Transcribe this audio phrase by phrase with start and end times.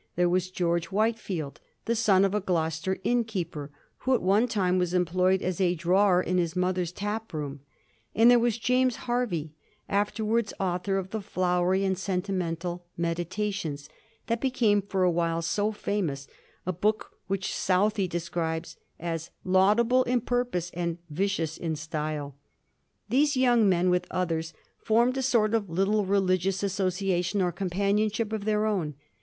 [0.15, 5.43] There was George Whitefield, the soq^of a Gloucester innkeeper, who at one time was employed
[5.43, 7.59] as a drawer in his mother's tap room;
[8.15, 9.51] and there was James Hervey,
[9.87, 13.89] afterwards author of the flowery and sentimental "Meditations,"
[14.25, 16.27] that became for a while so famous—
[16.65, 18.77] a book which Southey describes"
[19.13, 22.35] as laudable in purpose and vicious in style."
[23.09, 28.33] These young men, with others, formed a sort of little religious associa tion or companionship
[28.33, 28.95] of their own.